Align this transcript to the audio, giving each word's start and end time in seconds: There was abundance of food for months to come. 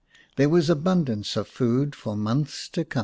There 0.35 0.49
was 0.49 0.67
abundance 0.67 1.37
of 1.37 1.47
food 1.47 1.93
for 1.93 2.17
months 2.17 2.67
to 2.69 2.83
come. 2.83 2.99